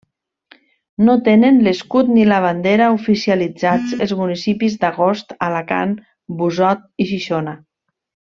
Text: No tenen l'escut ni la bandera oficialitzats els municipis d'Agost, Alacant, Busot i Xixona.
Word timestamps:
No 1.07 1.15
tenen 1.27 1.59
l'escut 1.67 2.07
ni 2.13 2.23
la 2.29 2.39
bandera 2.45 2.87
oficialitzats 2.95 3.93
els 4.07 4.15
municipis 4.23 4.79
d'Agost, 4.85 5.37
Alacant, 5.49 5.93
Busot 6.41 6.83
i 7.07 7.09
Xixona. 7.13 7.55